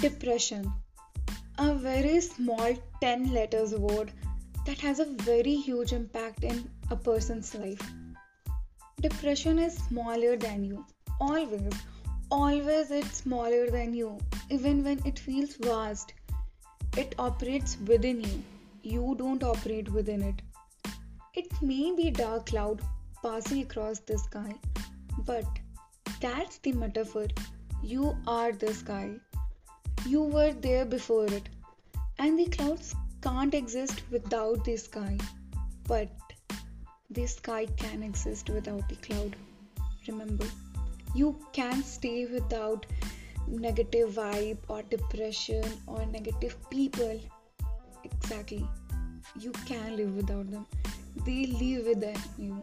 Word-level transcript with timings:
Depression. 0.00 0.72
A 1.58 1.74
very 1.74 2.22
small 2.22 2.74
10 3.02 3.34
letters 3.34 3.74
word 3.74 4.10
that 4.64 4.80
has 4.80 4.98
a 4.98 5.04
very 5.04 5.54
huge 5.54 5.92
impact 5.92 6.42
in 6.42 6.70
a 6.90 6.96
person's 6.96 7.54
life. 7.54 7.82
Depression 9.02 9.58
is 9.58 9.76
smaller 9.76 10.36
than 10.36 10.64
you. 10.64 10.86
Always. 11.20 11.74
Always 12.30 12.90
it's 12.90 13.18
smaller 13.18 13.70
than 13.70 13.92
you. 13.92 14.16
Even 14.48 14.82
when 14.82 15.02
it 15.04 15.18
feels 15.18 15.56
vast. 15.56 16.14
It 16.96 17.14
operates 17.18 17.76
within 17.86 18.22
you. 18.22 18.42
You 18.82 19.14
don't 19.18 19.44
operate 19.44 19.92
within 19.92 20.22
it. 20.22 20.40
It 21.34 21.52
may 21.60 21.94
be 21.94 22.10
dark 22.10 22.46
cloud 22.46 22.80
passing 23.22 23.60
across 23.60 23.98
the 23.98 24.16
sky, 24.16 24.54
but 25.26 25.44
that's 26.22 26.56
the 26.58 26.72
metaphor. 26.72 27.26
You 27.82 28.16
are 28.26 28.52
the 28.52 28.72
sky. 28.72 29.20
You 30.06 30.22
were 30.22 30.52
there 30.52 30.84
before 30.84 31.26
it. 31.26 31.48
And 32.18 32.38
the 32.38 32.46
clouds 32.46 32.94
can't 33.22 33.54
exist 33.54 34.02
without 34.10 34.64
the 34.64 34.76
sky. 34.76 35.18
But 35.86 36.08
the 37.10 37.26
sky 37.26 37.66
can 37.76 38.02
exist 38.02 38.50
without 38.50 38.88
the 38.88 38.96
cloud. 38.96 39.36
Remember, 40.06 40.46
you 41.14 41.36
can 41.52 41.82
stay 41.82 42.26
without 42.26 42.86
negative 43.46 44.10
vibe 44.10 44.58
or 44.68 44.82
depression 44.82 45.64
or 45.86 46.04
negative 46.06 46.56
people. 46.70 47.20
Exactly. 48.04 48.66
You 49.38 49.52
can 49.66 49.96
live 49.96 50.14
without 50.16 50.50
them. 50.50 50.66
They 51.24 51.46
live 51.46 51.86
within 51.86 52.16
you. 52.38 52.62